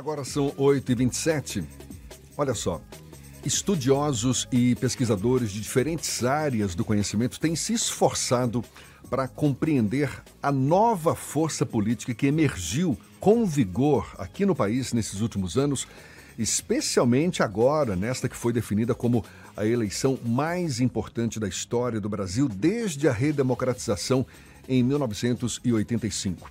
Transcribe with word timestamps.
Agora 0.00 0.24
são 0.24 0.50
8h27. 0.52 1.62
Olha 2.34 2.54
só. 2.54 2.80
Estudiosos 3.44 4.48
e 4.50 4.74
pesquisadores 4.76 5.52
de 5.52 5.60
diferentes 5.60 6.24
áreas 6.24 6.74
do 6.74 6.86
conhecimento 6.86 7.38
têm 7.38 7.54
se 7.54 7.74
esforçado 7.74 8.64
para 9.10 9.28
compreender 9.28 10.10
a 10.42 10.50
nova 10.50 11.14
força 11.14 11.66
política 11.66 12.14
que 12.14 12.26
emergiu 12.26 12.96
com 13.20 13.44
vigor 13.44 14.10
aqui 14.16 14.46
no 14.46 14.54
país 14.54 14.94
nesses 14.94 15.20
últimos 15.20 15.58
anos, 15.58 15.86
especialmente 16.38 17.42
agora, 17.42 17.94
nesta 17.94 18.26
que 18.26 18.36
foi 18.36 18.54
definida 18.54 18.94
como 18.94 19.22
a 19.54 19.66
eleição 19.66 20.18
mais 20.24 20.80
importante 20.80 21.38
da 21.38 21.46
história 21.46 22.00
do 22.00 22.08
Brasil 22.08 22.48
desde 22.48 23.06
a 23.06 23.12
redemocratização 23.12 24.24
em 24.66 24.82
1985. 24.82 26.50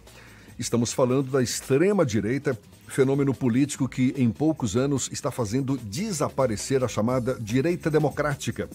Estamos 0.60 0.94
falando 0.94 1.32
da 1.32 1.42
extrema-direita, 1.42 2.56
fenômeno 2.90 3.34
político 3.34 3.88
que 3.88 4.14
em 4.18 4.30
poucos 4.30 4.76
anos 4.76 5.10
está 5.12 5.32
fazendo 5.32 5.78
desaparecer 5.78 6.84
a 6.84 6.88
chamada 6.88 7.38
direita 7.40 7.90
democrática, 7.90 8.70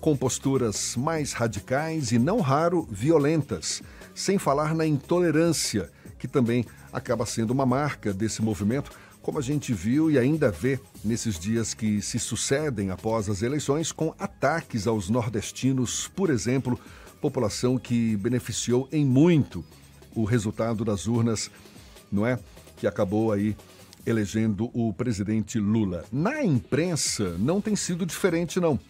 com 0.00 0.16
posturas 0.16 0.96
mais 0.96 1.32
radicais 1.32 2.12
e 2.12 2.18
não 2.18 2.40
raro 2.40 2.86
violentas, 2.90 3.82
sem 4.14 4.38
falar 4.38 4.74
na 4.74 4.86
intolerância, 4.86 5.90
que 6.18 6.28
também 6.28 6.66
acaba 6.92 7.24
sendo 7.24 7.52
uma 7.52 7.64
marca 7.64 8.12
desse 8.12 8.42
movimento, 8.42 8.90
como 9.22 9.38
a 9.38 9.42
gente 9.42 9.72
viu 9.72 10.10
e 10.10 10.18
ainda 10.18 10.50
vê 10.50 10.80
nesses 11.04 11.38
dias 11.38 11.74
que 11.74 12.00
se 12.00 12.18
sucedem 12.18 12.90
após 12.90 13.28
as 13.28 13.42
eleições, 13.42 13.92
com 13.92 14.14
ataques 14.18 14.86
aos 14.86 15.08
nordestinos, 15.08 16.08
por 16.08 16.30
exemplo, 16.30 16.78
população 17.20 17.78
que 17.78 18.16
beneficiou 18.16 18.88
em 18.90 19.04
muito 19.04 19.64
o 20.14 20.24
resultado 20.24 20.84
das 20.84 21.06
urnas, 21.06 21.50
não 22.10 22.26
é? 22.26 22.38
Que 22.80 22.86
acabou 22.86 23.30
aí 23.30 23.54
elegendo 24.06 24.70
o 24.72 24.92
presidente 24.92 25.60
Lula. 25.60 26.04
Na 26.10 26.42
imprensa 26.42 27.36
não 27.38 27.60
tem 27.60 27.76
sido 27.76 28.06
diferente, 28.06 28.58
não. 28.58 28.80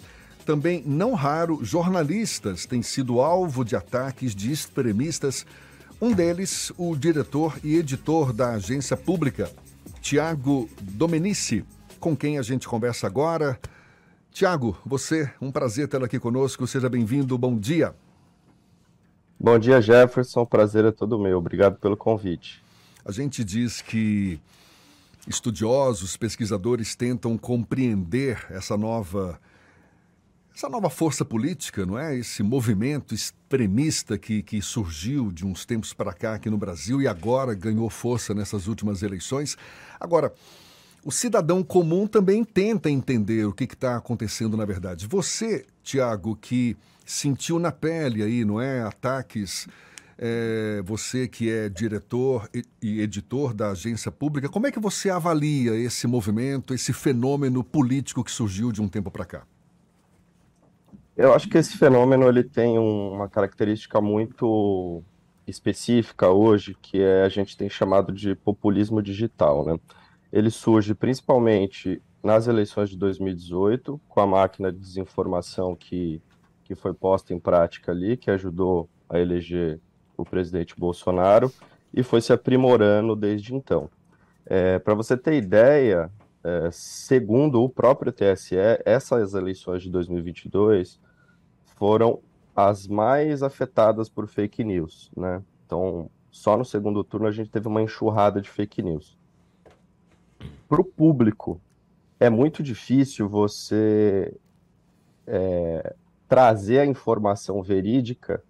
Também, 0.46 0.82
não 0.86 1.12
raro, 1.12 1.58
jornalistas 1.62 2.64
têm 2.66 2.82
sido 2.82 3.20
alvo 3.20 3.64
de 3.64 3.76
ataques 3.76 4.34
de 4.34 4.50
extremistas. 4.52 5.44
Um 6.00 6.12
deles, 6.12 6.72
o 6.78 6.96
diretor 6.96 7.58
e 7.62 7.76
editor 7.76 8.32
da 8.32 8.52
agência 8.52 8.96
pública, 8.96 9.50
Tiago 10.00 10.68
Domenici, 10.80 11.64
com 11.98 12.16
quem 12.16 12.38
a 12.38 12.42
gente 12.42 12.66
conversa 12.66 13.06
agora. 13.06 13.58
Tiago, 14.32 14.78
você, 14.86 15.30
um 15.40 15.50
prazer 15.50 15.88
tê-lo 15.88 16.04
aqui 16.04 16.18
conosco. 16.18 16.66
Seja 16.66 16.88
bem-vindo. 16.88 17.36
Bom 17.36 17.58
dia. 17.58 17.94
Bom 19.38 19.58
dia, 19.58 19.82
Jefferson. 19.82 20.42
O 20.42 20.46
prazer 20.46 20.84
é 20.84 20.92
todo 20.92 21.18
meu. 21.18 21.38
Obrigado 21.38 21.76
pelo 21.78 21.96
convite. 21.96 22.62
A 23.04 23.12
gente 23.12 23.42
diz 23.44 23.80
que 23.80 24.40
estudiosos, 25.26 26.16
pesquisadores 26.16 26.94
tentam 26.94 27.36
compreender 27.36 28.46
essa 28.50 28.76
nova 28.76 29.40
essa 30.54 30.68
nova 30.68 30.90
força 30.90 31.24
política, 31.24 31.86
não 31.86 31.98
é? 31.98 32.14
Esse 32.16 32.42
movimento 32.42 33.14
extremista 33.14 34.18
que, 34.18 34.42
que 34.42 34.60
surgiu 34.60 35.32
de 35.32 35.46
uns 35.46 35.64
tempos 35.64 35.94
para 35.94 36.12
cá 36.12 36.34
aqui 36.34 36.50
no 36.50 36.58
Brasil 36.58 37.00
e 37.00 37.08
agora 37.08 37.54
ganhou 37.54 37.88
força 37.88 38.34
nessas 38.34 38.66
últimas 38.66 39.02
eleições. 39.02 39.56
Agora, 39.98 40.34
o 41.02 41.10
cidadão 41.10 41.62
comum 41.62 42.06
também 42.06 42.44
tenta 42.44 42.90
entender 42.90 43.46
o 43.46 43.54
que 43.54 43.64
está 43.64 43.96
acontecendo 43.96 44.54
na 44.54 44.66
verdade. 44.66 45.06
Você, 45.06 45.64
Tiago, 45.82 46.36
que 46.36 46.76
sentiu 47.06 47.58
na 47.58 47.72
pele 47.72 48.22
aí, 48.22 48.44
não 48.44 48.60
é? 48.60 48.82
Ataques. 48.82 49.66
É, 50.22 50.82
você 50.84 51.26
que 51.26 51.50
é 51.50 51.70
diretor 51.70 52.46
e 52.82 53.00
editor 53.00 53.54
da 53.54 53.70
agência 53.70 54.12
pública, 54.12 54.50
como 54.50 54.66
é 54.66 54.70
que 54.70 54.78
você 54.78 55.08
avalia 55.08 55.74
esse 55.74 56.06
movimento, 56.06 56.74
esse 56.74 56.92
fenômeno 56.92 57.64
político 57.64 58.22
que 58.22 58.30
surgiu 58.30 58.70
de 58.70 58.82
um 58.82 58.88
tempo 58.88 59.10
para 59.10 59.24
cá? 59.24 59.46
Eu 61.16 61.32
acho 61.32 61.48
que 61.48 61.56
esse 61.56 61.74
fenômeno 61.78 62.28
ele 62.28 62.44
tem 62.44 62.78
uma 62.78 63.30
característica 63.30 63.98
muito 63.98 65.02
específica 65.46 66.28
hoje, 66.28 66.76
que 66.82 67.00
é 67.00 67.22
a 67.22 67.28
gente 67.30 67.56
tem 67.56 67.70
chamado 67.70 68.12
de 68.12 68.34
populismo 68.34 69.02
digital, 69.02 69.64
né? 69.64 69.80
Ele 70.30 70.50
surge 70.50 70.94
principalmente 70.94 72.02
nas 72.22 72.46
eleições 72.46 72.90
de 72.90 72.96
2018, 72.98 73.98
com 74.06 74.20
a 74.20 74.26
máquina 74.26 74.70
de 74.70 74.78
desinformação 74.78 75.74
que 75.74 76.20
que 76.62 76.76
foi 76.76 76.94
posta 76.94 77.34
em 77.34 77.40
prática 77.40 77.90
ali, 77.90 78.16
que 78.16 78.30
ajudou 78.30 78.88
a 79.08 79.18
eleger 79.18 79.80
o 80.22 80.24
presidente 80.24 80.74
Bolsonaro 80.78 81.52
e 81.92 82.02
foi 82.02 82.20
se 82.20 82.32
aprimorando 82.32 83.16
desde 83.16 83.54
então. 83.54 83.90
É, 84.46 84.78
Para 84.78 84.94
você 84.94 85.16
ter 85.16 85.34
ideia, 85.34 86.10
é, 86.42 86.70
segundo 86.70 87.62
o 87.62 87.68
próprio 87.68 88.12
TSE, 88.12 88.56
essas 88.84 89.34
eleições 89.34 89.82
de 89.82 89.90
2022 89.90 91.00
foram 91.76 92.20
as 92.54 92.86
mais 92.86 93.42
afetadas 93.42 94.08
por 94.08 94.26
fake 94.26 94.64
news, 94.64 95.10
né? 95.16 95.42
Então, 95.64 96.10
só 96.30 96.56
no 96.56 96.64
segundo 96.64 97.02
turno 97.02 97.26
a 97.26 97.32
gente 97.32 97.50
teve 97.50 97.68
uma 97.68 97.82
enxurrada 97.82 98.40
de 98.40 98.48
fake 98.48 98.82
news. 98.82 99.16
Para 100.68 100.80
o 100.80 100.84
público, 100.84 101.60
é 102.18 102.28
muito 102.28 102.62
difícil 102.62 103.28
você 103.28 104.36
é, 105.26 105.94
trazer 106.28 106.80
a 106.80 106.86
informação 106.86 107.62
verídica, 107.62 108.42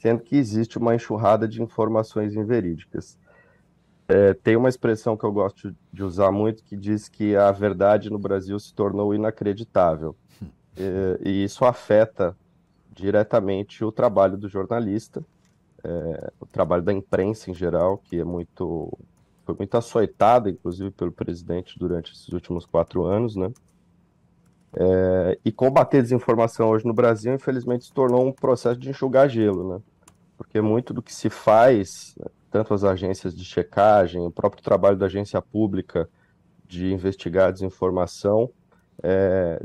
sendo 0.00 0.22
que 0.22 0.36
existe 0.36 0.78
uma 0.78 0.94
enxurrada 0.94 1.48
de 1.48 1.60
informações 1.60 2.34
inverídicas. 2.34 3.18
É, 4.06 4.32
tem 4.32 4.56
uma 4.56 4.68
expressão 4.68 5.16
que 5.16 5.24
eu 5.24 5.32
gosto 5.32 5.74
de 5.92 6.02
usar 6.02 6.30
muito 6.30 6.62
que 6.62 6.76
diz 6.76 7.08
que 7.08 7.36
a 7.36 7.50
verdade 7.50 8.08
no 8.08 8.18
Brasil 8.18 8.58
se 8.58 8.72
tornou 8.74 9.14
inacreditável. 9.14 10.16
É, 10.80 11.18
e 11.28 11.42
isso 11.42 11.64
afeta 11.64 12.36
diretamente 12.92 13.84
o 13.84 13.90
trabalho 13.90 14.36
do 14.36 14.48
jornalista, 14.48 15.24
é, 15.82 16.32
o 16.38 16.46
trabalho 16.46 16.84
da 16.84 16.92
imprensa 16.92 17.50
em 17.50 17.54
geral, 17.54 17.98
que 17.98 18.20
é 18.20 18.22
muito 18.22 18.96
foi 19.44 19.56
muito 19.58 19.76
açoitado, 19.76 20.48
inclusive, 20.48 20.92
pelo 20.92 21.10
presidente 21.10 21.76
durante 21.76 22.12
esses 22.12 22.28
últimos 22.28 22.64
quatro 22.64 23.02
anos, 23.04 23.34
né? 23.34 23.50
É, 24.74 25.38
e 25.44 25.50
combater 25.50 26.02
desinformação 26.02 26.68
hoje 26.68 26.86
no 26.86 26.92
Brasil, 26.92 27.34
infelizmente, 27.34 27.86
se 27.86 27.92
tornou 27.92 28.26
um 28.26 28.32
processo 28.32 28.78
de 28.78 28.90
enxugar 28.90 29.28
gelo, 29.28 29.74
né? 29.74 29.82
Porque 30.36 30.60
muito 30.60 30.92
do 30.92 31.02
que 31.02 31.14
se 31.14 31.30
faz, 31.30 32.16
tanto 32.50 32.74
as 32.74 32.84
agências 32.84 33.34
de 33.34 33.44
checagem, 33.44 34.26
o 34.26 34.30
próprio 34.30 34.62
trabalho 34.62 34.96
da 34.96 35.06
agência 35.06 35.40
pública 35.40 36.08
de 36.66 36.92
investigar 36.92 37.52
desinformação, 37.52 38.50
é, 39.02 39.62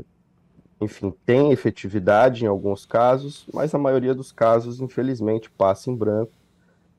enfim, 0.80 1.12
tem 1.24 1.52
efetividade 1.52 2.44
em 2.44 2.48
alguns 2.48 2.84
casos, 2.86 3.46
mas 3.52 3.74
a 3.74 3.78
maioria 3.78 4.14
dos 4.14 4.32
casos, 4.32 4.80
infelizmente, 4.80 5.50
passa 5.50 5.90
em 5.90 5.96
branco. 5.96 6.32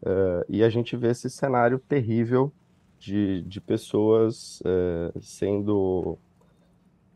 É, 0.05 0.45
e 0.49 0.63
a 0.63 0.69
gente 0.69 0.95
vê 0.95 1.09
esse 1.09 1.29
cenário 1.29 1.79
terrível 1.79 2.51
de, 2.99 3.41
de 3.43 3.59
pessoas 3.59 4.61
é, 4.65 5.11
sendo 5.21 6.17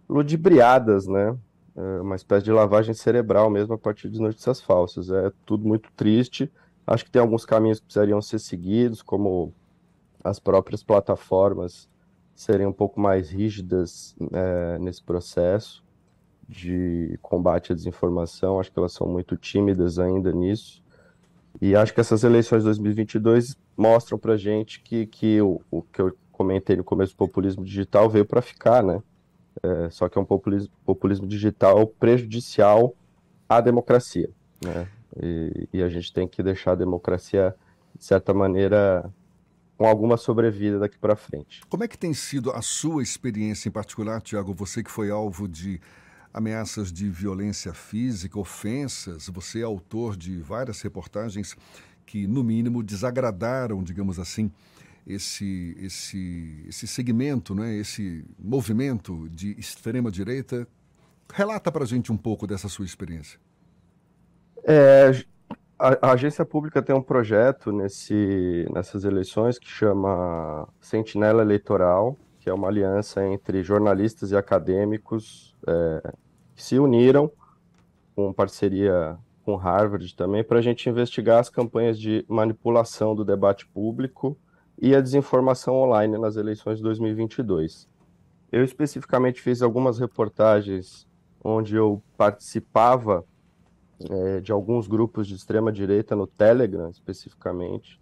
ludibriadas, 0.09 1.07
né? 1.07 1.37
É 1.75 2.01
uma 2.01 2.15
espécie 2.15 2.43
de 2.43 2.51
lavagem 2.51 2.93
cerebral 2.93 3.49
mesmo 3.49 3.73
a 3.73 3.77
partir 3.77 4.09
de 4.09 4.19
notícias 4.19 4.59
falsas. 4.59 5.09
É 5.09 5.31
tudo 5.45 5.65
muito 5.67 5.89
triste. 5.95 6.51
Acho 6.85 7.05
que 7.05 7.11
tem 7.11 7.21
alguns 7.21 7.45
caminhos 7.45 7.79
que 7.79 7.85
precisariam 7.85 8.21
ser 8.21 8.39
seguidos, 8.39 9.01
como 9.01 9.53
as 10.23 10.39
próprias 10.39 10.83
plataformas 10.83 11.87
serem 12.35 12.65
um 12.65 12.73
pouco 12.73 12.99
mais 12.99 13.29
rígidas 13.29 14.15
é, 14.31 14.79
nesse 14.79 15.03
processo 15.03 15.83
de 16.47 17.17
combate 17.21 17.71
à 17.71 17.75
desinformação. 17.75 18.59
Acho 18.59 18.71
que 18.71 18.79
elas 18.79 18.93
são 18.93 19.07
muito 19.07 19.37
tímidas 19.37 19.99
ainda 19.99 20.31
nisso. 20.31 20.81
E 21.61 21.75
acho 21.75 21.93
que 21.93 21.99
essas 21.99 22.23
eleições 22.23 22.59
de 22.59 22.65
2022 22.65 23.55
mostram 23.77 24.17
para 24.17 24.35
gente 24.35 24.81
que, 24.81 25.05
que 25.05 25.41
o, 25.41 25.61
o 25.69 25.81
que 25.81 26.01
eu 26.01 26.17
comentei 26.31 26.75
no 26.75 26.83
começo 26.83 27.13
do 27.13 27.17
populismo 27.17 27.63
digital 27.63 28.09
veio 28.09 28.25
para 28.25 28.41
ficar, 28.41 28.81
né? 28.83 29.01
É, 29.61 29.89
só 29.89 30.07
que 30.07 30.17
é 30.17 30.21
um 30.21 30.25
populismo, 30.25 30.71
populismo 30.85 31.27
digital 31.27 31.87
prejudicial 31.87 32.95
à 33.47 33.59
democracia. 33.59 34.29
Né? 34.63 34.87
E, 35.21 35.69
e, 35.73 35.83
a 35.83 35.89
gente 35.89 36.13
tem 36.13 36.27
que 36.27 36.43
deixar 36.43 36.73
a 36.73 36.75
democracia, 36.75 37.55
de 37.97 38.05
certa 38.05 38.33
maneira, 38.33 39.11
com 39.77 39.87
alguma 39.87 40.17
sobrevida 40.17 40.79
daqui 40.79 40.97
para 40.97 41.15
frente. 41.15 41.61
Como 41.67 41.83
é 41.83 41.87
que 41.87 41.97
tem 41.97 42.13
sido 42.13 42.51
a 42.51 42.61
sua 42.61 43.01
experiência 43.01 43.69
em 43.69 43.71
particular, 43.71 44.21
Tiago? 44.21 44.53
Você 44.53 44.83
que 44.83 44.91
foi 44.91 45.09
alvo 45.09 45.47
de 45.47 45.81
ameaças 46.33 46.91
de 46.91 47.09
violência 47.09 47.73
física, 47.73 48.39
ofensas, 48.39 49.27
você 49.29 49.61
é 49.61 49.63
autor 49.63 50.15
de 50.15 50.39
várias 50.41 50.81
reportagens 50.81 51.55
que, 52.05 52.27
no 52.27 52.43
mínimo, 52.43 52.83
desagradaram, 52.83 53.83
digamos 53.83 54.19
assim, 54.19 54.51
esse, 55.09 55.75
esse, 55.81 56.65
esse 56.67 56.87
segmento, 56.87 57.55
né, 57.55 57.73
esse 57.75 58.23
movimento 58.37 59.27
de 59.29 59.59
extrema 59.59 60.11
direita. 60.11 60.67
Relata 61.33 61.71
para 61.71 61.83
a 61.83 61.87
gente 61.87 62.11
um 62.11 62.17
pouco 62.17 62.45
dessa 62.45 62.69
sua 62.69 62.85
experiência. 62.85 63.39
É, 64.63 65.11
a, 65.79 66.09
a, 66.09 66.11
agência 66.11 66.45
pública 66.45 66.81
tem 66.81 66.95
um 66.95 67.01
projeto 67.01 67.71
nesse, 67.71 68.67
nessas 68.71 69.03
eleições 69.03 69.57
que 69.57 69.67
chama 69.67 70.67
Sentinela 70.79 71.41
Eleitoral, 71.41 72.15
que 72.39 72.49
é 72.49 72.53
uma 72.53 72.67
aliança 72.67 73.25
entre 73.25 73.63
jornalistas 73.63 74.31
e 74.31 74.35
acadêmicos 74.35 75.55
é, 75.67 76.13
que 76.55 76.63
se 76.63 76.77
uniram 76.77 77.31
com 78.15 78.31
parceria 78.31 79.17
com 79.43 79.55
Harvard 79.55 80.15
também 80.15 80.43
para 80.43 80.59
a 80.59 80.61
gente 80.61 80.87
investigar 80.87 81.39
as 81.39 81.49
campanhas 81.49 81.99
de 81.99 82.23
manipulação 82.27 83.15
do 83.15 83.25
debate 83.25 83.65
público 83.65 84.37
e 84.81 84.95
a 84.95 85.01
desinformação 85.01 85.75
online 85.75 86.17
nas 86.17 86.37
eleições 86.37 86.77
de 86.77 86.83
2022. 86.83 87.87
Eu 88.51 88.63
especificamente 88.63 89.41
fiz 89.41 89.61
algumas 89.61 89.99
reportagens 89.99 91.07
onde 91.43 91.75
eu 91.75 92.01
participava 92.17 93.25
é, 94.09 94.39
de 94.39 94.51
alguns 94.51 94.87
grupos 94.87 95.27
de 95.27 95.35
extrema 95.35 95.71
direita 95.71 96.15
no 96.15 96.25
Telegram, 96.25 96.89
especificamente. 96.89 97.99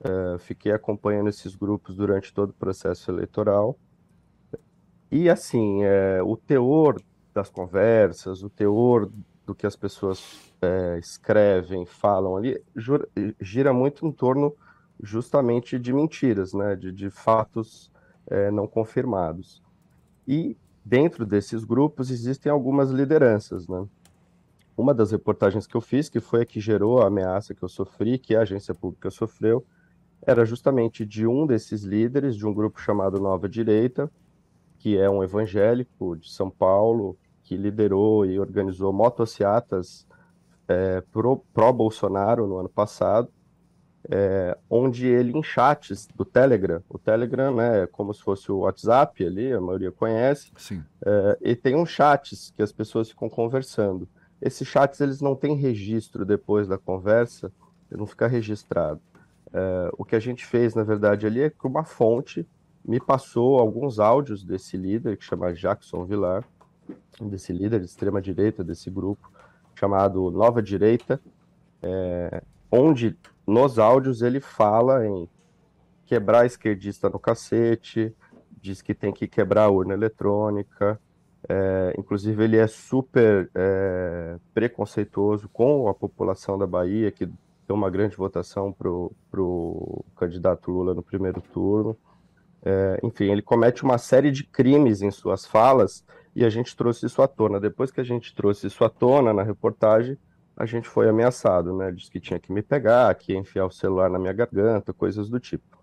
É, 0.00 0.38
fiquei 0.38 0.72
acompanhando 0.72 1.28
esses 1.28 1.54
grupos 1.54 1.94
durante 1.94 2.34
todo 2.34 2.50
o 2.50 2.54
processo 2.54 3.10
eleitoral. 3.10 3.78
E 5.10 5.30
assim, 5.30 5.84
é, 5.84 6.20
o 6.22 6.36
teor 6.36 7.00
das 7.32 7.48
conversas, 7.48 8.42
o 8.42 8.50
teor 8.50 9.10
do 9.46 9.54
que 9.54 9.66
as 9.66 9.76
pessoas 9.76 10.52
escrevem, 10.98 11.86
falam 11.86 12.36
ali, 12.36 12.60
gira 13.40 13.72
muito 13.72 14.04
em 14.04 14.10
torno 14.10 14.54
justamente 15.02 15.78
de 15.78 15.92
mentiras, 15.92 16.52
né, 16.52 16.74
de, 16.74 16.92
de 16.92 17.10
fatos 17.10 17.90
é, 18.26 18.50
não 18.50 18.66
confirmados. 18.66 19.62
E 20.26 20.56
dentro 20.84 21.24
desses 21.24 21.64
grupos 21.64 22.10
existem 22.10 22.50
algumas 22.50 22.90
lideranças, 22.90 23.68
né? 23.68 23.86
Uma 24.76 24.94
das 24.94 25.10
reportagens 25.10 25.66
que 25.66 25.74
eu 25.74 25.80
fiz, 25.80 26.08
que 26.08 26.20
foi 26.20 26.42
a 26.42 26.46
que 26.46 26.60
gerou 26.60 27.02
a 27.02 27.08
ameaça 27.08 27.52
que 27.52 27.62
eu 27.62 27.68
sofri, 27.68 28.18
que 28.18 28.36
a 28.36 28.42
agência 28.42 28.74
pública 28.74 29.10
sofreu, 29.10 29.64
era 30.22 30.44
justamente 30.44 31.04
de 31.04 31.26
um 31.26 31.46
desses 31.46 31.82
líderes 31.82 32.36
de 32.36 32.46
um 32.46 32.54
grupo 32.54 32.80
chamado 32.80 33.18
Nova 33.20 33.48
Direita, 33.48 34.10
que 34.78 34.96
é 34.96 35.10
um 35.10 35.22
evangélico 35.22 36.16
de 36.16 36.30
São 36.30 36.48
Paulo, 36.48 37.18
que 37.42 37.56
liderou 37.56 38.24
e 38.24 38.38
organizou 38.38 38.92
motociatas 38.92 40.06
é, 40.68 41.02
pró-Bolsonaro 41.52 42.46
no 42.46 42.58
ano 42.58 42.68
passado, 42.68 43.30
é, 44.10 44.56
onde 44.70 45.06
ele, 45.06 45.36
em 45.36 45.42
chats 45.42 46.06
do 46.14 46.24
Telegram, 46.24 46.82
o 46.88 46.98
Telegram 46.98 47.54
né, 47.54 47.82
é 47.82 47.86
como 47.86 48.14
se 48.14 48.22
fosse 48.22 48.50
o 48.50 48.58
WhatsApp 48.58 49.24
ali, 49.24 49.52
a 49.52 49.60
maioria 49.60 49.90
conhece, 49.90 50.50
Sim. 50.56 50.82
É, 51.04 51.38
e 51.40 51.56
tem 51.56 51.74
uns 51.74 51.90
chats 51.90 52.52
que 52.56 52.62
as 52.62 52.72
pessoas 52.72 53.10
ficam 53.10 53.28
conversando. 53.28 54.08
Esses 54.40 54.68
chats 54.68 55.00
eles 55.00 55.20
não 55.20 55.34
têm 55.34 55.56
registro 55.56 56.24
depois 56.24 56.68
da 56.68 56.78
conversa, 56.78 57.52
não 57.90 58.06
fica 58.06 58.26
registrado. 58.26 59.00
É, 59.52 59.90
o 59.96 60.04
que 60.04 60.14
a 60.14 60.20
gente 60.20 60.44
fez, 60.46 60.74
na 60.74 60.84
verdade, 60.84 61.26
ali 61.26 61.40
é 61.42 61.50
que 61.50 61.66
uma 61.66 61.84
fonte 61.84 62.46
me 62.84 63.00
passou 63.00 63.58
alguns 63.58 63.98
áudios 63.98 64.44
desse 64.44 64.76
líder, 64.76 65.16
que 65.16 65.24
chama 65.24 65.52
Jackson 65.52 66.04
Villar, 66.04 66.44
desse 67.20 67.52
líder 67.52 67.80
de 67.80 67.86
extrema 67.86 68.20
direita 68.20 68.62
desse 68.62 68.90
grupo, 68.90 69.30
chamado 69.74 70.30
Nova 70.30 70.62
Direita, 70.62 71.20
é, 71.82 72.42
onde 72.70 73.16
nos 73.48 73.78
áudios 73.78 74.20
ele 74.20 74.40
fala 74.40 75.06
em 75.06 75.26
quebrar 76.04 76.44
esquerdista 76.44 77.08
no 77.08 77.18
cacete, 77.18 78.14
diz 78.60 78.82
que 78.82 78.94
tem 78.94 79.10
que 79.10 79.26
quebrar 79.26 79.64
a 79.64 79.70
urna 79.70 79.94
eletrônica, 79.94 81.00
é, 81.48 81.94
inclusive 81.98 82.44
ele 82.44 82.58
é 82.58 82.66
super 82.66 83.50
é, 83.54 84.36
preconceituoso 84.52 85.48
com 85.48 85.88
a 85.88 85.94
população 85.94 86.58
da 86.58 86.66
Bahia, 86.66 87.10
que 87.10 87.24
deu 87.26 87.74
uma 87.74 87.88
grande 87.88 88.16
votação 88.16 88.70
para 88.70 88.90
o 88.90 90.04
candidato 90.14 90.70
Lula 90.70 90.94
no 90.94 91.02
primeiro 91.02 91.40
turno. 91.40 91.96
É, 92.62 93.00
enfim, 93.02 93.30
ele 93.30 93.40
comete 93.40 93.82
uma 93.82 93.96
série 93.96 94.30
de 94.30 94.44
crimes 94.44 95.00
em 95.00 95.10
suas 95.10 95.46
falas 95.46 96.04
e 96.36 96.44
a 96.44 96.50
gente 96.50 96.76
trouxe 96.76 97.06
isso 97.06 97.22
à 97.22 97.28
tona. 97.28 97.58
Depois 97.58 97.90
que 97.90 98.00
a 98.00 98.04
gente 98.04 98.34
trouxe 98.34 98.66
isso 98.66 98.84
à 98.84 98.90
tona 98.90 99.32
na 99.32 99.42
reportagem, 99.42 100.18
a 100.58 100.66
gente 100.66 100.88
foi 100.88 101.08
ameaçado, 101.08 101.72
né? 101.72 101.92
Diz 101.92 102.08
que 102.08 102.18
tinha 102.18 102.40
que 102.40 102.52
me 102.52 102.62
pegar, 102.62 103.14
que 103.14 103.32
ia 103.32 103.38
enfiar 103.38 103.64
o 103.64 103.70
celular 103.70 104.10
na 104.10 104.18
minha 104.18 104.32
garganta, 104.32 104.92
coisas 104.92 105.30
do 105.30 105.38
tipo. 105.38 105.78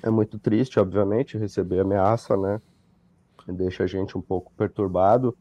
É 0.00 0.08
muito 0.08 0.38
triste, 0.38 0.78
obviamente, 0.78 1.36
receber 1.36 1.80
ameaça, 1.80 2.36
né? 2.36 2.62
Deixa 3.48 3.82
a 3.82 3.86
gente 3.88 4.16
um 4.16 4.20
pouco 4.20 4.52
perturbado, 4.56 5.36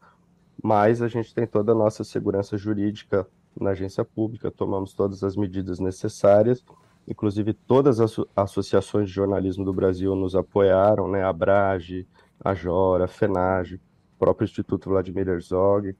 mas 0.64 1.04
a 1.04 1.08
gente 1.08 1.32
tem 1.32 1.46
toda 1.46 1.74
a 1.74 1.76
nossa 1.76 2.04
segurança 2.04 2.58
jurídica 2.58 3.28
na 3.60 3.70
agência 3.70 4.04
pública, 4.04 4.50
tomamos 4.50 4.96
todas 4.96 5.24
as 5.24 5.36
medidas 5.36 5.80
necessárias, 5.80 6.66
inclusive 7.08 7.54
todas 7.54 8.00
as 8.00 8.16
associações 8.36 9.10
de 9.10 9.14
jornalismo 9.14 9.64
do 9.64 9.74
Brasil 9.74 10.16
nos 10.16 10.36
apoiaram, 10.36 11.08
né? 11.08 11.24
A 11.24 11.32
Brage, 11.32 12.08
a 12.44 12.56
Jora, 12.56 13.06
a 13.06 13.08
FENAGE, 13.08 13.76
o 13.76 14.18
próprio 14.18 14.46
Instituto 14.46 14.90
Vladimir 14.90 15.28
Herzog, 15.28 15.96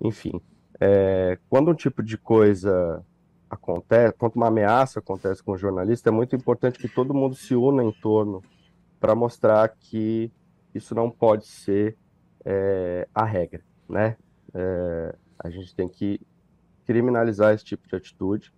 enfim, 0.00 0.40
é, 0.80 1.38
quando 1.48 1.70
um 1.70 1.74
tipo 1.74 2.02
de 2.02 2.16
coisa 2.18 3.04
acontece, 3.48 4.14
quando 4.18 4.36
uma 4.36 4.48
ameaça 4.48 4.98
acontece 4.98 5.42
com 5.42 5.52
um 5.52 5.58
jornalista, 5.58 6.08
é 6.08 6.12
muito 6.12 6.34
importante 6.36 6.78
que 6.78 6.88
todo 6.88 7.14
mundo 7.14 7.34
se 7.34 7.54
una 7.54 7.82
em 7.82 7.92
torno 7.92 8.42
para 9.00 9.14
mostrar 9.14 9.68
que 9.68 10.30
isso 10.74 10.94
não 10.94 11.10
pode 11.10 11.46
ser 11.46 11.96
é, 12.44 13.08
a 13.14 13.24
regra, 13.24 13.62
né? 13.88 14.16
É, 14.54 15.14
a 15.38 15.50
gente 15.50 15.74
tem 15.74 15.88
que 15.88 16.20
criminalizar 16.84 17.54
esse 17.54 17.64
tipo 17.64 17.88
de 17.88 17.96
atitude 17.96 18.52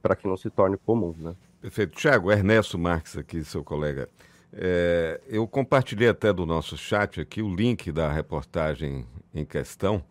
para 0.00 0.16
que 0.16 0.26
não 0.26 0.36
se 0.36 0.50
torne 0.50 0.76
comum, 0.76 1.14
né? 1.18 1.34
Perfeito. 1.60 1.96
Tiago, 1.96 2.30
Ernesto 2.30 2.78
Marques 2.78 3.16
aqui, 3.16 3.44
seu 3.44 3.62
colega. 3.62 4.08
É, 4.52 5.20
eu 5.26 5.46
compartilhei 5.46 6.08
até 6.08 6.32
do 6.32 6.44
nosso 6.44 6.76
chat 6.76 7.20
aqui 7.20 7.40
o 7.40 7.54
link 7.54 7.90
da 7.90 8.12
reportagem 8.12 9.06
em 9.32 9.44
questão 9.44 10.04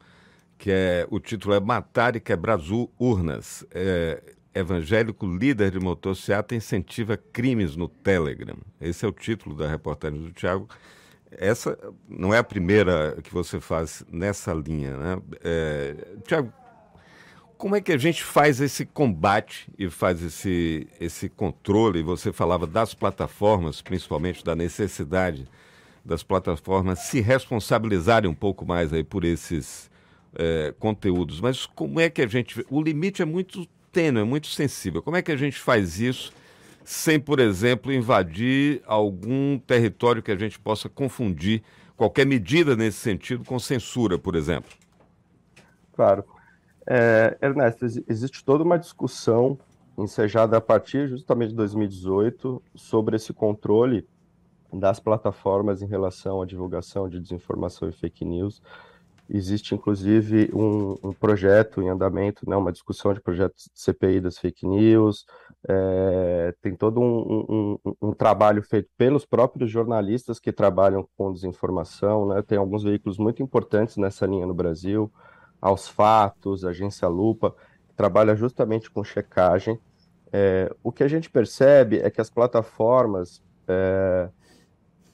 que 0.62 0.70
é 0.70 1.08
o 1.10 1.20
título 1.20 1.56
é 1.56 1.60
Matar 1.60 2.16
e 2.16 2.20
Quebrar 2.20 2.60
Urnas. 3.00 3.66
É, 3.72 4.22
evangélico 4.54 5.26
líder 5.26 5.72
de 5.72 5.80
motocicleta 5.80 6.54
incentiva 6.54 7.18
crimes 7.18 7.76
no 7.76 7.90
Telegram. 7.90 8.58
Esse 8.80 9.04
é 9.04 9.08
o 9.08 9.12
título 9.12 9.56
da 9.56 9.68
reportagem 9.68 10.22
do 10.22 10.32
Tiago. 10.32 10.70
Essa 11.32 11.76
não 12.08 12.32
é 12.32 12.38
a 12.38 12.44
primeira 12.44 13.18
que 13.24 13.34
você 13.34 13.60
faz 13.60 14.06
nessa 14.12 14.54
linha, 14.54 14.96
né? 14.98 15.22
É, 15.44 15.96
Tiago, 16.28 16.54
como 17.58 17.76
é 17.76 17.82
que 17.82 17.92
a 17.92 17.98
gente 17.98 18.24
faz 18.24 18.62
esse 18.62 18.86
combate 18.86 19.68
e 19.80 19.90
faz 19.90 20.22
esse, 20.22 20.88
esse 21.00 21.28
controle? 21.28 22.04
Você 22.04 22.32
falava 22.32 22.68
das 22.68 22.94
plataformas, 22.94 23.82
principalmente 23.82 24.46
da 24.46 24.56
necessidade 24.56 25.48
das 26.06 26.22
plataformas 26.22 27.00
se 27.00 27.20
responsabilizarem 27.20 28.30
um 28.30 28.36
pouco 28.36 28.64
mais 28.64 28.94
aí 28.94 29.04
por 29.04 29.24
esses 29.24 29.91
é, 30.36 30.74
conteúdos, 30.80 31.40
mas 31.40 31.66
como 31.66 32.00
é 32.00 32.10
que 32.10 32.22
a 32.22 32.28
gente. 32.28 32.66
O 32.70 32.82
limite 32.82 33.22
é 33.22 33.26
muito 33.26 33.66
tênue, 33.92 34.22
é 34.22 34.24
muito 34.24 34.48
sensível. 34.48 35.02
Como 35.02 35.18
é 35.18 35.22
que 35.22 35.32
a 35.32 35.38
gente 35.38 35.60
faz 35.60 36.00
isso 36.00 36.32
sem, 36.84 37.20
por 37.20 37.40
exemplo, 37.40 37.92
invadir 37.92 38.82
algum 38.86 39.60
território 39.60 40.24
que 40.24 40.32
a 40.32 40.36
gente 40.36 40.60
possa 40.60 40.90
confundir 40.90 41.62
qualquer 41.96 42.26
medida 42.26 42.76
nesse 42.76 42.98
sentido 42.98 43.46
com 43.46 43.60
censura, 43.60 44.18
por 44.18 44.36
exemplo? 44.36 44.72
Claro. 45.94 46.24
É, 46.88 47.38
Ernesto, 47.42 47.86
existe 47.86 48.44
toda 48.44 48.64
uma 48.64 48.80
discussão 48.80 49.58
ensejada 49.98 50.58
a 50.58 50.62
partir 50.62 51.08
justamente 51.08 51.50
de 51.50 51.56
2018 51.56 52.62
sobre 52.76 53.16
esse 53.16 53.34
controle 53.34 54.08
das 54.74 55.00
plataformas 55.00 55.82
em 55.82 55.86
relação 55.86 56.42
à 56.42 56.46
divulgação 56.46 57.08
de 57.08 57.20
desinformação 57.20 57.90
e 57.90 57.92
fake 57.92 58.26
news. 58.26 58.62
Existe, 59.34 59.74
inclusive, 59.74 60.52
um, 60.54 60.98
um, 61.02 61.14
projeto 61.14 61.82
em 61.82 61.88
andamento, 61.88 62.48
né, 62.50 62.54
uma 62.58 62.72
discussão 62.72 63.14
de 63.14 63.22
projetos 63.22 63.70
de 63.74 63.80
CPI 63.80 64.20
das 64.20 64.38
fake 64.38 64.68
news, 64.68 65.26
é, 65.70 66.54
tem 66.62 66.76
todo 66.76 67.00
um, 67.00 67.78
um, 67.86 67.96
um, 68.02 68.14
trabalho 68.14 68.62
feito 68.62 68.90
pelos 68.98 69.26
próprios 69.26 69.72
jornalistas 69.72 70.38
que 70.38 70.52
trabalham 70.52 71.08
com 71.16 71.32
desinformação, 71.32 72.28
né, 72.28 72.42
tem 72.42 72.58
alguns 72.58 72.84
veículos 72.84 73.18
muito 73.18 73.42
importantes 73.42 73.96
nessa 73.96 74.26
linha 74.26 74.46
no 74.46 74.54
Brasil, 74.54 75.10
Aos 75.62 75.88
Fatos, 75.88 76.66
Agência 76.66 77.08
Lupa, 77.08 77.56
que 77.88 77.96
trabalha 77.96 78.36
justamente 78.36 78.92
com 78.92 79.02
checagem. 79.02 79.80
É, 80.34 80.76
o 80.84 80.92
que 80.92 81.06
a 81.06 81.08
gente 81.08 81.30
percebe 81.30 82.00
é 82.00 82.10
que 82.10 82.20
as 82.20 82.30
plataformas, 82.30 83.42
é, 83.66 84.28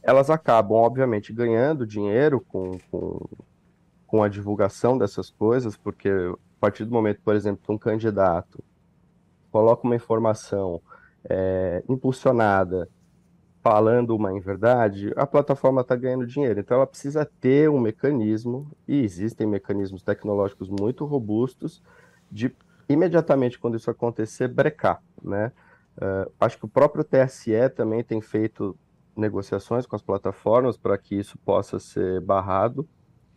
elas 0.02 0.32
acabam, 0.32 0.76
obviamente, 0.76 1.32
ganhando 1.32 1.86
dinheiro 1.86 2.42
com, 2.42 2.80
com 2.90 3.20
com 4.08 4.24
a 4.24 4.30
divulgação 4.30 4.98
dessas 4.98 5.30
coisas, 5.30 5.78
porque 5.78 6.10
a 6.10 6.60
partir 6.60 6.86
do 6.86 6.92
momento, 6.92 7.22
por 7.24 7.36
exemplo, 7.36 7.62
que 7.64 7.72
um 7.72 7.78
candidato 7.78 8.64
coloca 9.52 9.86
uma 9.86 9.96
informação 9.96 10.82
é, 11.30 11.84
impulsionada 11.88 12.90
falando 13.62 14.16
uma 14.16 14.32
inverdade, 14.32 15.12
a 15.18 15.28
plataforma 15.28 15.82
está 15.82 15.94
ganhando 15.94 16.26
dinheiro. 16.26 16.60
Então, 16.60 16.78
ela 16.78 16.88
precisa 16.88 17.26
ter 17.26 17.70
um 17.70 17.80
mecanismo, 17.80 18.72
e 18.88 19.04
existem 19.04 19.46
mecanismos 19.46 20.02
tecnológicos 20.02 20.70
muito 20.70 21.04
robustos, 21.04 21.84
de 22.32 22.56
imediatamente 22.88 23.60
quando 23.60 23.76
isso 23.76 23.92
acontecer, 23.92 24.48
brecar. 24.48 25.04
Né? 25.22 25.52
Uh, 25.98 26.32
acho 26.40 26.58
que 26.58 26.64
o 26.64 26.70
próprio 26.70 27.04
TSE 27.04 27.70
também 27.76 28.04
tem 28.06 28.22
feito 28.22 28.78
negociações 29.18 29.86
com 29.86 29.98
as 29.98 30.02
plataformas 30.02 30.78
para 30.78 30.98
que 30.98 31.16
isso 31.16 31.38
possa 31.40 31.78
ser 31.78 32.22
barrado, 32.22 32.88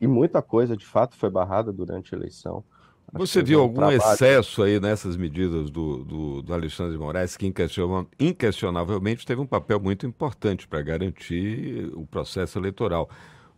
e 0.00 0.06
muita 0.06 0.40
coisa 0.40 0.76
de 0.76 0.86
fato 0.86 1.16
foi 1.16 1.30
barrada 1.30 1.72
durante 1.72 2.14
a 2.14 2.18
eleição. 2.18 2.64
Você 3.12 3.42
viu 3.42 3.60
algum 3.60 3.74
trabalho... 3.74 3.98
excesso 3.98 4.62
aí 4.62 4.78
nessas 4.78 5.16
medidas 5.16 5.68
do, 5.68 6.04
do, 6.04 6.42
do 6.42 6.54
Alexandre 6.54 6.92
de 6.92 6.98
Moraes, 6.98 7.36
que 7.36 7.46
inquestionavelmente 7.46 9.26
teve 9.26 9.40
um 9.40 9.46
papel 9.46 9.80
muito 9.80 10.06
importante 10.06 10.68
para 10.68 10.80
garantir 10.80 11.90
o 11.94 12.06
processo 12.06 12.58
eleitoral. 12.58 13.10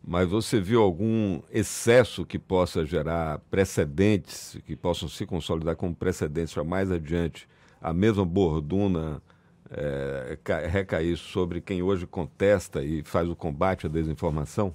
Mas 0.04 0.28
você 0.28 0.60
viu 0.60 0.82
algum 0.82 1.40
excesso 1.50 2.24
que 2.24 2.38
possa 2.38 2.84
gerar 2.84 3.40
precedentes, 3.50 4.58
que 4.66 4.74
possam 4.74 5.08
se 5.08 5.24
consolidar 5.26 5.76
como 5.76 5.94
precedentes 5.94 6.54
para 6.54 6.64
mais 6.64 6.90
adiante 6.90 7.46
a 7.80 7.92
mesma 7.92 8.24
borduna 8.24 9.22
é, 9.70 10.38
recair 10.68 11.16
sobre 11.16 11.60
quem 11.60 11.82
hoje 11.82 12.06
contesta 12.06 12.82
e 12.82 13.02
faz 13.04 13.28
o 13.28 13.36
combate 13.36 13.86
à 13.86 13.88
desinformação? 13.88 14.74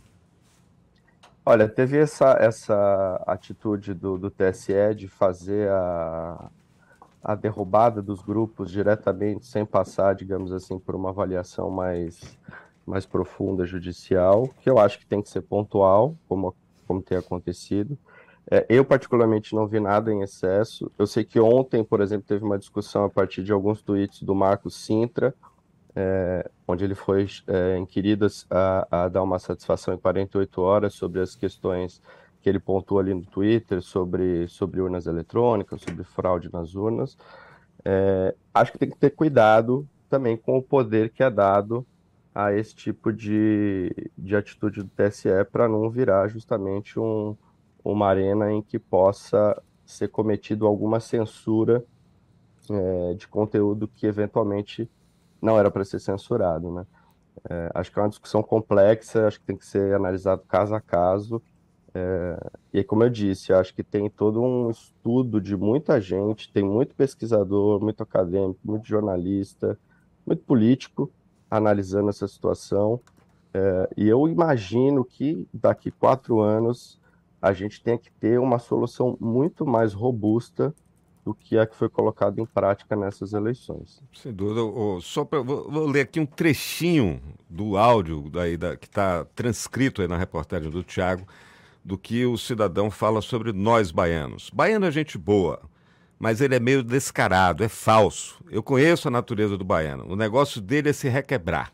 Olha, 1.49 1.69
teve 1.69 1.97
essa, 1.97 2.35
essa 2.41 3.23
atitude 3.25 3.93
do, 3.93 4.17
do 4.17 4.29
TSE 4.29 4.93
de 4.93 5.07
fazer 5.07 5.69
a, 5.69 6.51
a 7.23 7.35
derrubada 7.35 8.01
dos 8.01 8.21
grupos 8.21 8.69
diretamente, 8.69 9.45
sem 9.45 9.65
passar, 9.65 10.13
digamos 10.13 10.51
assim, 10.51 10.77
por 10.77 10.93
uma 10.93 11.07
avaliação 11.07 11.69
mais, 11.71 12.37
mais 12.85 13.05
profunda 13.05 13.65
judicial, 13.65 14.49
que 14.59 14.69
eu 14.69 14.77
acho 14.77 14.99
que 14.99 15.05
tem 15.05 15.21
que 15.21 15.29
ser 15.29 15.39
pontual, 15.39 16.17
como, 16.27 16.53
como 16.85 17.01
tem 17.01 17.17
acontecido. 17.17 17.97
É, 18.51 18.65
eu, 18.67 18.83
particularmente, 18.83 19.55
não 19.55 19.65
vi 19.65 19.79
nada 19.79 20.11
em 20.11 20.23
excesso. 20.23 20.91
Eu 20.99 21.07
sei 21.07 21.23
que 21.23 21.39
ontem, 21.39 21.81
por 21.81 22.01
exemplo, 22.01 22.27
teve 22.27 22.43
uma 22.43 22.59
discussão 22.59 23.05
a 23.05 23.09
partir 23.09 23.41
de 23.41 23.53
alguns 23.53 23.81
tweets 23.81 24.21
do 24.21 24.35
Marcos 24.35 24.75
Sintra, 24.75 25.33
é, 25.99 26.47
onde 26.67 26.83
ele 26.83 26.93
foi 26.93 27.25
é, 27.47 27.75
inquirido 27.75 28.27
a, 28.51 28.87
a, 29.05 29.07
dar 29.07 29.23
uma 29.23 29.39
satisfação 29.39 29.95
em 29.95 29.97
48 29.97 30.61
horas 30.61 30.93
sobre 30.93 31.19
as 31.21 31.35
questões 31.35 31.99
que 32.39 32.47
ele 32.47 32.59
pontuou 32.59 32.99
ali 32.99 33.15
no 33.15 33.25
Twitter, 33.25 33.81
sobre, 33.81 34.47
sobre 34.47 34.79
urnas 34.79 35.07
eletrônicas, 35.07 35.81
sobre 35.81 36.03
fraude 36.03 36.53
nas 36.53 36.75
urnas. 36.75 37.17
É, 37.83 38.35
acho 38.53 38.71
que 38.71 38.77
tem 38.77 38.91
que 38.91 38.97
ter 38.97 39.09
cuidado 39.09 39.87
também 40.07 40.37
com 40.37 40.55
o 40.55 40.61
poder 40.61 41.09
que 41.09 41.23
é 41.23 41.31
dado 41.31 41.83
a 42.33 42.53
esse 42.53 42.75
tipo 42.75 43.11
de, 43.11 43.91
de 44.15 44.35
atitude 44.35 44.83
do 44.83 44.89
TSE 44.89 45.29
para 45.51 45.67
não 45.67 45.89
virar 45.89 46.27
justamente 46.27 46.99
um 46.99 47.35
uma 47.83 48.07
arena 48.07 48.51
em 48.51 48.61
que 48.61 48.77
possa 48.77 49.61
ser 49.85 50.09
cometido 50.09 50.67
alguma 50.67 50.99
censura 50.99 51.85
é, 52.69 53.13
de 53.13 53.27
conteúdo 53.29 53.87
que 53.87 54.05
eventualmente 54.05 54.89
não 55.41 55.59
era 55.59 55.69
para 55.71 55.85
ser 55.85 55.99
censurado, 55.99 56.71
né? 56.71 56.85
É, 57.49 57.69
acho 57.73 57.91
que 57.91 57.99
é 57.99 58.01
uma 58.01 58.09
discussão 58.09 58.41
complexa, 58.41 59.27
acho 59.27 59.39
que 59.39 59.45
tem 59.45 59.57
que 59.57 59.65
ser 59.65 59.93
analisado 59.93 60.43
caso 60.47 60.73
a 60.73 60.81
caso. 60.81 61.41
É, 61.93 62.49
e 62.73 62.83
como 62.83 63.03
eu 63.03 63.09
disse, 63.09 63.53
acho 63.53 63.73
que 63.73 63.83
tem 63.83 64.09
todo 64.09 64.41
um 64.41 64.69
estudo 64.69 65.39
de 65.39 65.55
muita 65.55 65.99
gente, 66.01 66.51
tem 66.51 66.63
muito 66.63 66.95
pesquisador, 66.95 67.81
muito 67.81 68.03
acadêmico, 68.03 68.59
muito 68.63 68.87
jornalista, 68.87 69.79
muito 70.25 70.43
político 70.43 71.11
analisando 71.49 72.09
essa 72.09 72.27
situação. 72.27 72.99
É, 73.53 73.89
e 73.95 74.07
eu 74.07 74.27
imagino 74.27 75.03
que 75.05 75.47
daqui 75.53 75.89
quatro 75.91 76.41
anos 76.41 76.99
a 77.41 77.53
gente 77.53 77.81
tem 77.81 77.97
que 77.97 78.11
ter 78.11 78.39
uma 78.39 78.59
solução 78.59 79.17
muito 79.19 79.65
mais 79.65 79.93
robusta 79.93 80.73
do 81.27 81.35
que 81.35 81.57
a 81.57 81.67
que 81.67 81.75
foi 81.75 81.89
colocada 81.89 82.39
em 82.39 82.45
prática 82.45 82.95
nessas 82.95 83.33
eleições. 83.33 84.01
Sem 84.13 84.31
dúvida. 84.31 84.61
só 85.01 85.25
pra, 85.25 85.41
vou, 85.41 85.69
vou, 85.69 85.85
ler 85.85 86.01
aqui 86.01 86.21
um 86.21 86.25
trechinho 86.25 87.21
do 87.49 87.75
áudio 87.75 88.29
daí, 88.29 88.55
da, 88.55 88.77
que 88.77 88.87
está 88.87 89.25
transcrito 89.35 90.01
aí 90.01 90.07
na 90.07 90.15
reportagem 90.15 90.71
do 90.71 90.81
Tiago, 90.83 91.27
do 91.83 91.97
que 91.97 92.25
o 92.25 92.37
cidadão 92.37 92.89
fala 92.89 93.21
sobre 93.21 93.51
nós 93.51 93.91
baianos. 93.91 94.49
Baiano 94.53 94.85
é 94.85 94.91
gente 94.91 95.17
boa, 95.17 95.59
mas 96.17 96.39
ele 96.39 96.55
é 96.55 96.61
meio 96.61 96.81
descarado, 96.81 97.61
é 97.61 97.67
falso. 97.67 98.41
Eu 98.49 98.63
conheço 98.63 99.09
a 99.09 99.11
natureza 99.11 99.57
do 99.57 99.65
baiano. 99.65 100.05
O 100.07 100.15
negócio 100.15 100.61
dele 100.61 100.91
é 100.91 100.93
se 100.93 101.09
requebrar. 101.09 101.73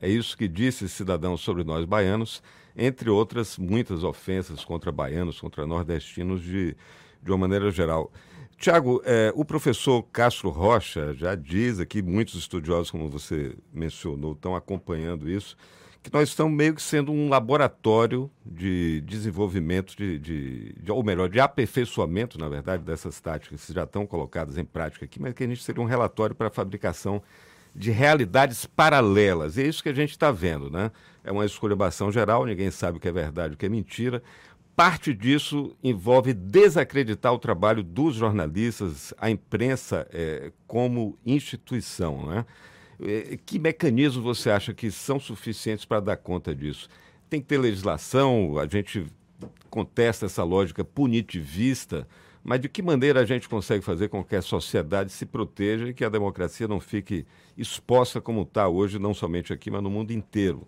É 0.00 0.08
isso 0.08 0.34
que 0.34 0.48
disse 0.48 0.86
esse 0.86 0.94
cidadão 0.94 1.36
sobre 1.36 1.62
nós 1.62 1.84
baianos 1.84 2.42
entre 2.74 3.10
outras 3.10 3.58
muitas 3.58 4.02
ofensas 4.02 4.64
contra 4.64 4.90
baianos, 4.90 5.38
contra 5.38 5.66
nordestinos 5.66 6.42
de, 6.42 6.74
de 7.22 7.30
uma 7.30 7.38
maneira 7.38 7.70
geral. 7.70 8.10
Tiago, 8.58 9.02
é, 9.04 9.32
o 9.34 9.44
professor 9.44 10.02
Castro 10.04 10.50
Rocha 10.50 11.14
já 11.14 11.34
diz 11.34 11.80
aqui, 11.80 12.02
muitos 12.02 12.34
estudiosos, 12.34 12.90
como 12.90 13.08
você 13.08 13.56
mencionou, 13.72 14.32
estão 14.32 14.54
acompanhando 14.56 15.28
isso, 15.28 15.56
que 16.02 16.12
nós 16.12 16.28
estamos 16.28 16.54
meio 16.54 16.74
que 16.74 16.82
sendo 16.82 17.10
um 17.10 17.30
laboratório 17.30 18.30
de 18.44 19.00
desenvolvimento, 19.02 19.96
de, 19.96 20.18
de, 20.18 20.72
de, 20.74 20.92
ou 20.92 21.02
melhor, 21.02 21.30
de 21.30 21.40
aperfeiçoamento, 21.40 22.38
na 22.38 22.48
verdade, 22.48 22.82
dessas 22.82 23.18
táticas 23.20 23.64
que 23.64 23.72
já 23.72 23.84
estão 23.84 24.06
colocadas 24.06 24.58
em 24.58 24.64
prática 24.64 25.06
aqui, 25.06 25.20
mas 25.20 25.32
que 25.32 25.44
a 25.44 25.46
gente 25.46 25.62
seria 25.62 25.82
um 25.82 25.86
relatório 25.86 26.34
para 26.34 26.48
a 26.48 26.50
fabricação 26.50 27.22
de 27.74 27.90
realidades 27.90 28.66
paralelas. 28.66 29.56
E 29.56 29.62
é 29.62 29.66
isso 29.66 29.82
que 29.82 29.88
a 29.88 29.94
gente 29.94 30.10
está 30.10 30.30
vendo, 30.30 30.70
né? 30.70 30.92
É 31.24 31.32
uma 31.32 31.44
escolhação 31.44 32.12
geral, 32.12 32.44
ninguém 32.44 32.70
sabe 32.70 32.98
o 32.98 33.00
que 33.00 33.08
é 33.08 33.12
verdade, 33.12 33.54
o 33.54 33.56
que 33.56 33.66
é 33.66 33.68
mentira. 33.68 34.22
Parte 34.76 35.14
disso 35.14 35.76
envolve 35.84 36.34
desacreditar 36.34 37.32
o 37.32 37.38
trabalho 37.38 37.80
dos 37.82 38.16
jornalistas, 38.16 39.14
a 39.18 39.30
imprensa 39.30 40.06
é, 40.12 40.50
como 40.66 41.16
instituição, 41.24 42.26
né? 42.26 42.44
É, 43.00 43.38
que 43.44 43.58
mecanismos 43.58 44.24
você 44.24 44.50
acha 44.50 44.74
que 44.74 44.90
são 44.90 45.20
suficientes 45.20 45.84
para 45.84 46.00
dar 46.00 46.16
conta 46.16 46.52
disso? 46.52 46.88
Tem 47.30 47.40
que 47.40 47.46
ter 47.46 47.58
legislação, 47.58 48.58
a 48.58 48.66
gente 48.66 49.06
contesta 49.70 50.26
essa 50.26 50.42
lógica 50.42 50.84
punitivista, 50.84 52.06
mas 52.42 52.60
de 52.60 52.68
que 52.68 52.82
maneira 52.82 53.20
a 53.20 53.24
gente 53.24 53.48
consegue 53.48 53.84
fazer 53.84 54.08
com 54.08 54.24
que 54.24 54.34
a 54.34 54.42
sociedade 54.42 55.12
se 55.12 55.24
proteja 55.24 55.88
e 55.88 55.94
que 55.94 56.04
a 56.04 56.08
democracia 56.08 56.66
não 56.66 56.80
fique 56.80 57.24
exposta 57.56 58.20
como 58.20 58.42
está 58.42 58.68
hoje, 58.68 58.98
não 58.98 59.14
somente 59.14 59.52
aqui, 59.52 59.70
mas 59.70 59.82
no 59.82 59.90
mundo 59.90 60.12
inteiro? 60.12 60.66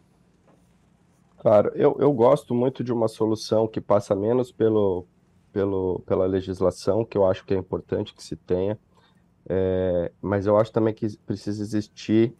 Claro, 1.47 1.71
eu, 1.77 1.97
eu 2.01 2.13
gosto 2.13 2.53
muito 2.53 2.83
de 2.83 2.93
uma 2.93 3.07
solução 3.07 3.69
que 3.69 3.81
passa 3.81 4.17
menos 4.17 4.51
pelo, 4.51 5.07
pelo, 5.53 6.01
pela 6.01 6.27
legislação, 6.27 7.05
que 7.05 7.17
eu 7.17 7.25
acho 7.25 7.45
que 7.45 7.55
é 7.55 7.57
importante 7.57 8.13
que 8.13 8.21
se 8.21 8.35
tenha, 8.35 8.77
é, 9.49 10.11
mas 10.21 10.47
eu 10.47 10.59
acho 10.59 10.73
também 10.73 10.93
que 10.93 11.17
precisa 11.19 11.63
existir 11.63 12.35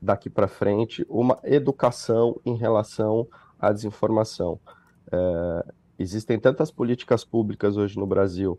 daqui 0.00 0.30
para 0.30 0.46
frente 0.46 1.04
uma 1.08 1.40
educação 1.42 2.40
em 2.46 2.54
relação 2.54 3.26
à 3.58 3.72
desinformação. 3.72 4.60
É, 5.10 5.72
existem 5.98 6.38
tantas 6.38 6.70
políticas 6.70 7.24
públicas 7.24 7.76
hoje 7.76 7.98
no 7.98 8.06
Brasil 8.06 8.56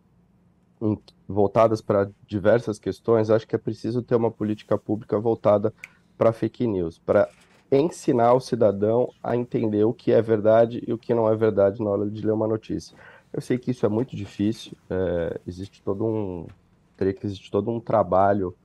voltadas 1.25 1.79
para 1.79 2.11
diversas 2.27 2.77
questões, 2.77 3.29
acho 3.29 3.47
que 3.47 3.55
é 3.55 3.57
preciso 3.57 4.01
ter 4.01 4.15
uma 4.15 4.29
política 4.29 4.77
pública 4.77 5.17
voltada 5.17 5.73
para 6.17 6.33
fake 6.33 6.67
news, 6.67 6.99
para 6.99 7.29
ensinar 7.77 8.33
o 8.33 8.39
cidadão 8.39 9.09
a 9.23 9.35
entender 9.35 9.83
o 9.83 9.93
que 9.93 10.11
é 10.11 10.21
verdade 10.21 10.83
e 10.87 10.93
o 10.93 10.97
que 10.97 11.13
não 11.13 11.29
é 11.31 11.35
verdade 11.35 11.81
na 11.81 11.89
hora 11.89 12.09
de 12.09 12.25
ler 12.25 12.33
uma 12.33 12.47
notícia. 12.47 12.97
Eu 13.31 13.41
sei 13.41 13.57
que 13.57 13.71
isso 13.71 13.85
é 13.85 13.89
muito 13.89 14.15
difícil, 14.15 14.73
é, 14.89 15.39
existe 15.47 15.81
todo 15.81 16.05
um 16.05 16.47
teria 16.95 17.13
que 17.13 17.25
existir 17.25 17.49
todo 17.49 17.71
um 17.71 17.79
trabalho 17.79 18.55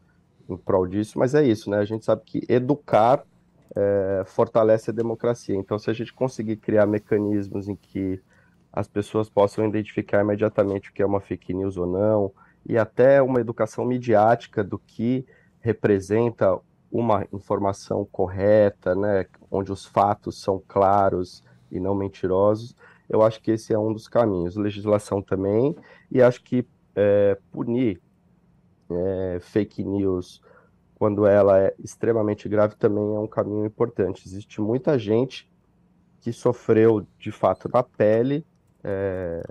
em 0.49 0.57
prol 0.57 0.87
disso, 0.87 1.19
mas 1.19 1.35
é 1.35 1.45
isso, 1.45 1.71
né? 1.71 1.79
A 1.79 1.85
gente 1.85 2.05
sabe 2.05 2.23
que 2.25 2.43
educar 2.49 3.25
é, 3.75 4.23
fortalece 4.27 4.91
a 4.91 4.95
democracia. 4.95 5.55
Então, 5.55 5.79
se 5.79 5.91
a 5.91 5.93
gente 5.93 6.13
conseguir 6.13 6.57
criar 6.57 6.87
mecanismos 6.87 7.69
em 7.69 7.77
que 7.77 8.21
as 8.73 8.87
pessoas 8.87 9.29
possam 9.29 9.67
identificar 9.67 10.23
imediatamente 10.23 10.91
o 10.91 10.93
que 10.93 11.03
é 11.03 11.07
uma 11.07 11.21
fake 11.21 11.55
news 11.55 11.77
ou 11.77 11.87
não, 11.87 12.33
e 12.67 12.77
até 12.77 13.23
uma 13.23 13.41
educação 13.41 13.85
midiática 13.85 14.63
do 14.63 14.79
que 14.79 15.27
representa 15.61 16.59
uma 16.91 17.27
informação 17.33 18.05
correta, 18.05 18.95
né, 18.95 19.27
onde 19.51 19.71
os 19.71 19.85
fatos 19.85 20.41
são 20.41 20.63
claros 20.67 21.45
e 21.71 21.79
não 21.79 21.95
mentirosos, 21.95 22.75
eu 23.09 23.23
acho 23.23 23.41
que 23.41 23.51
esse 23.51 23.73
é 23.73 23.79
um 23.79 23.93
dos 23.93 24.09
caminhos. 24.09 24.57
Legislação 24.57 25.23
também, 25.23 25.77
e 26.11 26.23
acho 26.23 26.43
que 26.43 26.67
é, 26.95 27.39
punir 27.51 28.01
é, 28.91 29.39
fake 29.41 29.83
news 29.85 30.43
quando 30.95 31.27
ela 31.27 31.59
é 31.61 31.75
extremamente 31.79 32.49
grave 32.49 32.75
também 32.77 33.15
é 33.15 33.19
um 33.19 33.27
caminho 33.27 33.65
importante. 33.65 34.27
Existe 34.27 34.61
muita 34.61 34.99
gente 34.99 35.49
que 36.21 36.33
sofreu 36.33 37.07
de 37.19 37.31
fato 37.31 37.69
na 37.73 37.83
pele 37.83 38.45
é, 38.83 39.43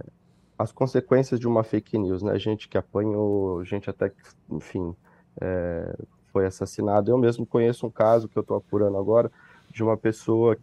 as 0.58 0.72
consequências 0.72 1.40
de 1.40 1.48
uma 1.48 1.64
fake 1.64 1.98
news, 1.98 2.22
né? 2.22 2.38
Gente 2.38 2.68
que 2.68 2.78
apanhou, 2.78 3.64
gente 3.64 3.90
até 3.90 4.10
que, 4.10 4.22
enfim, 4.50 4.96
é, 5.40 5.96
foi 6.38 6.46
assassinado. 6.46 7.10
Eu 7.10 7.18
mesmo 7.18 7.48
conheço 7.48 7.88
um 7.88 7.90
caso 7.90 8.28
que 8.28 8.38
eu 8.38 8.42
estou 8.42 8.58
apurando 8.58 8.96
agora 8.96 9.32
de 9.74 9.82
uma 9.82 9.98
pessoa 9.98 10.56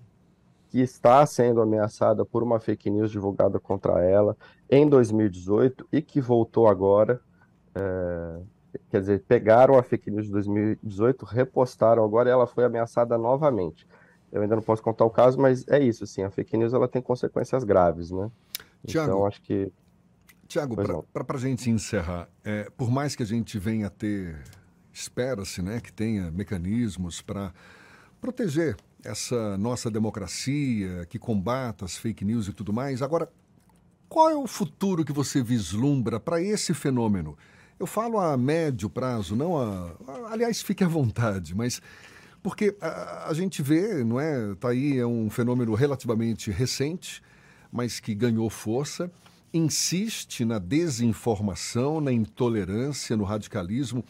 que 0.71 0.81
está 0.81 1.27
sendo 1.27 1.61
ameaçada 1.61 2.25
por 2.25 2.45
uma 2.45 2.61
fake 2.61 2.89
news 2.91 3.11
divulgada 3.11 3.59
contra 3.59 4.01
ela 4.01 4.37
em 4.71 4.89
2018 4.89 5.89
e 5.93 6.01
que 6.01 6.21
voltou 6.21 6.69
agora. 6.69 7.21
É, 7.75 8.41
quer 8.89 9.01
dizer, 9.01 9.25
pegaram 9.27 9.77
a 9.77 9.83
fake 9.83 10.13
news 10.13 10.27
de 10.27 10.33
2018, 10.33 11.25
repostaram 11.25 12.05
agora 12.05 12.29
e 12.29 12.33
ela 12.33 12.47
foi 12.47 12.65
ameaçada 12.65 13.19
novamente. 13.19 13.85
Eu 14.31 14.43
ainda 14.43 14.55
não 14.55 14.63
posso 14.63 14.83
contar 14.83 15.05
o 15.05 15.11
caso, 15.11 15.41
mas 15.41 15.67
é 15.67 15.81
isso, 15.81 16.05
assim, 16.05 16.23
a 16.23 16.31
fake 16.31 16.57
news 16.57 16.73
ela 16.73 16.87
tem 16.87 17.03
consequências 17.03 17.65
graves, 17.65 18.13
né? 18.13 18.31
Tiago, 18.87 19.11
então, 19.11 19.27
acho 19.27 19.43
que... 19.43 19.73
Tiago, 20.47 20.77
para 20.77 21.37
a 21.37 21.41
gente 21.41 21.69
encerrar, 21.69 22.29
é, 22.45 22.69
por 22.77 22.91
mais 22.91 23.17
que 23.17 23.25
a 23.25 23.27
gente 23.27 23.59
venha 23.59 23.87
a 23.89 23.91
ter, 23.91 24.37
espera-se, 24.95 25.61
né, 25.61 25.81
que 25.81 25.93
tenha 25.93 26.31
mecanismos 26.31 27.21
para 27.21 27.53
proteger 28.21 28.77
essa 29.05 29.59
nossa 29.59 29.91
democracia, 29.91 31.05
que 31.11 31.19
combata 31.19 31.85
as 31.85 31.97
fake 31.97 32.25
news 32.25 32.49
e 32.49 32.53
tudo 32.53 32.73
mais, 32.73 33.03
agora, 33.03 33.29
qual 34.09 34.31
é 34.31 34.37
o 34.37 34.47
futuro 34.47 35.05
que 35.05 35.13
você 35.13 35.43
vislumbra 35.43 36.21
para 36.21 36.41
esse 36.41 36.73
fenômeno? 36.73 37.37
Eu 37.79 37.87
falo 37.87 38.19
a 38.19 38.37
médio 38.37 38.89
prazo, 38.89 39.35
não 39.35 39.59
a. 39.61 39.93
Aliás, 40.31 40.63
fique 40.63 40.85
à 40.85 40.89
vontade, 40.89 41.55
mas. 41.55 41.83
Porque 42.41 42.77
a, 42.81 43.29
a 43.29 43.35
gente 43.35 43.63
vê, 43.63 44.05
não 44.05 44.21
é? 44.21 44.53
Está 44.53 44.69
aí, 44.69 44.99
é 44.99 45.07
um 45.07 45.29
fenômeno 45.29 45.75
relativamente 45.75 46.51
recente, 46.51 47.21
mas 47.73 47.99
que 47.99 48.15
ganhou 48.15 48.49
força, 48.49 49.11
insiste 49.53 50.45
na 50.45 50.59
desinformação, 50.59 52.01
na 52.01 52.13
intolerância, 52.13 53.17
no 53.17 53.25
radicalismo. 53.25 54.05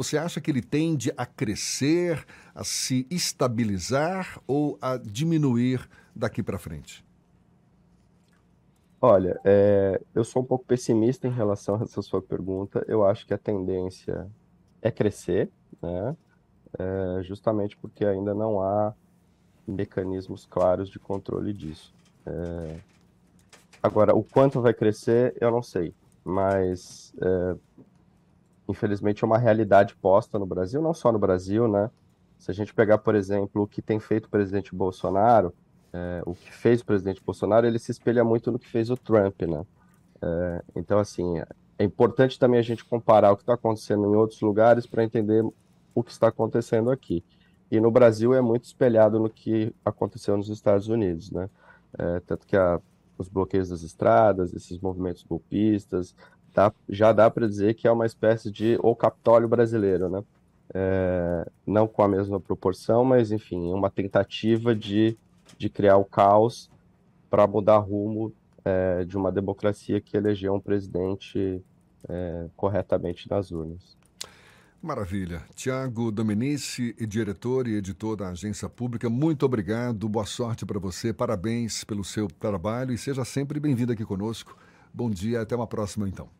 Você 0.00 0.16
acha 0.16 0.40
que 0.40 0.50
ele 0.50 0.62
tende 0.62 1.12
a 1.14 1.26
crescer, 1.26 2.24
a 2.54 2.64
se 2.64 3.06
estabilizar 3.10 4.40
ou 4.46 4.78
a 4.80 4.96
diminuir 4.96 5.86
daqui 6.16 6.42
para 6.42 6.58
frente? 6.58 7.04
Olha, 8.98 9.38
é, 9.44 10.00
eu 10.14 10.24
sou 10.24 10.40
um 10.40 10.44
pouco 10.46 10.64
pessimista 10.64 11.28
em 11.28 11.30
relação 11.30 11.74
a 11.74 11.82
essa 11.82 12.00
sua 12.00 12.22
pergunta. 12.22 12.82
Eu 12.88 13.04
acho 13.04 13.26
que 13.26 13.34
a 13.34 13.36
tendência 13.36 14.26
é 14.80 14.90
crescer, 14.90 15.50
né? 15.82 16.16
É, 16.78 17.22
justamente 17.22 17.76
porque 17.76 18.06
ainda 18.06 18.32
não 18.32 18.62
há 18.62 18.94
mecanismos 19.68 20.46
claros 20.46 20.88
de 20.88 20.98
controle 20.98 21.52
disso. 21.52 21.92
É, 22.24 22.80
agora, 23.82 24.16
o 24.16 24.24
quanto 24.24 24.62
vai 24.62 24.72
crescer, 24.72 25.36
eu 25.38 25.50
não 25.50 25.62
sei, 25.62 25.92
mas 26.24 27.12
é, 27.20 27.56
infelizmente 28.70 29.24
é 29.24 29.26
uma 29.26 29.38
realidade 29.38 29.94
posta 29.96 30.38
no 30.38 30.46
Brasil, 30.46 30.80
não 30.80 30.94
só 30.94 31.12
no 31.12 31.18
Brasil, 31.18 31.68
né? 31.68 31.90
Se 32.38 32.50
a 32.50 32.54
gente 32.54 32.72
pegar, 32.72 32.98
por 32.98 33.14
exemplo, 33.14 33.62
o 33.62 33.66
que 33.66 33.82
tem 33.82 34.00
feito 34.00 34.26
o 34.26 34.30
presidente 34.30 34.74
Bolsonaro, 34.74 35.52
é, 35.92 36.22
o 36.24 36.34
que 36.34 36.52
fez 36.52 36.80
o 36.80 36.86
presidente 36.86 37.22
Bolsonaro, 37.22 37.66
ele 37.66 37.78
se 37.78 37.90
espelha 37.90 38.24
muito 38.24 38.50
no 38.50 38.58
que 38.58 38.68
fez 38.68 38.90
o 38.90 38.96
Trump, 38.96 39.42
né? 39.42 39.64
É, 40.22 40.64
então, 40.76 40.98
assim, 40.98 41.38
é 41.78 41.84
importante 41.84 42.38
também 42.38 42.58
a 42.58 42.62
gente 42.62 42.84
comparar 42.84 43.32
o 43.32 43.36
que 43.36 43.42
está 43.42 43.54
acontecendo 43.54 44.04
em 44.04 44.16
outros 44.16 44.40
lugares 44.40 44.86
para 44.86 45.04
entender 45.04 45.44
o 45.94 46.02
que 46.02 46.12
está 46.12 46.28
acontecendo 46.28 46.90
aqui. 46.90 47.24
E 47.70 47.80
no 47.80 47.90
Brasil 47.90 48.34
é 48.34 48.40
muito 48.40 48.64
espelhado 48.64 49.18
no 49.18 49.30
que 49.30 49.74
aconteceu 49.84 50.36
nos 50.36 50.48
Estados 50.48 50.88
Unidos, 50.88 51.30
né? 51.30 51.48
É, 51.98 52.20
tanto 52.20 52.46
que 52.46 52.56
a, 52.56 52.80
os 53.18 53.28
bloqueios 53.28 53.68
das 53.68 53.82
estradas, 53.82 54.52
esses 54.54 54.78
movimentos 54.78 55.24
golpistas, 55.24 56.14
tá, 56.52 56.72
já 56.88 57.12
dá 57.12 57.30
para 57.30 57.46
dizer 57.46 57.74
que 57.74 57.86
é 57.86 57.92
uma 57.92 58.06
espécie 58.06 58.50
de 58.50 58.78
o 58.82 58.94
Capitólio 58.94 59.48
brasileiro, 59.48 60.08
né? 60.08 60.22
É, 60.72 61.50
não 61.66 61.88
com 61.88 62.02
a 62.02 62.08
mesma 62.08 62.38
proporção, 62.38 63.04
mas 63.04 63.32
enfim, 63.32 63.72
uma 63.72 63.90
tentativa 63.90 64.74
de 64.74 65.18
de 65.58 65.68
criar 65.68 65.96
o 65.96 66.04
caos 66.04 66.70
para 67.28 67.46
mudar 67.46 67.78
rumo 67.78 68.32
é, 68.64 69.04
de 69.04 69.16
uma 69.16 69.30
democracia 69.32 70.00
que 70.00 70.16
elegeu 70.16 70.54
um 70.54 70.60
presidente 70.60 71.62
é, 72.08 72.46
corretamente 72.56 73.28
nas 73.28 73.50
urnas. 73.50 73.96
Maravilha. 74.82 75.42
Tiago 75.54 76.10
Domenici, 76.10 76.94
diretor 77.06 77.68
e 77.68 77.74
editor 77.74 78.16
da 78.16 78.30
Agência 78.30 78.68
Pública, 78.68 79.10
muito 79.10 79.44
obrigado, 79.44 80.08
boa 80.08 80.24
sorte 80.24 80.64
para 80.64 80.78
você, 80.78 81.12
parabéns 81.12 81.84
pelo 81.84 82.02
seu 82.02 82.28
trabalho 82.28 82.92
e 82.92 82.98
seja 82.98 83.24
sempre 83.24 83.60
bem-vindo 83.60 83.92
aqui 83.92 84.04
conosco. 84.04 84.56
Bom 84.92 85.10
dia, 85.10 85.42
até 85.42 85.54
uma 85.54 85.66
próxima 85.66 86.08
então. 86.08 86.39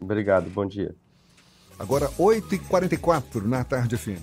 Obrigado, 0.00 0.48
bom 0.50 0.66
dia. 0.66 0.94
Agora, 1.78 2.08
8h44 2.18 3.42
na 3.42 3.62
tarde 3.62 3.96
fim. 3.96 4.18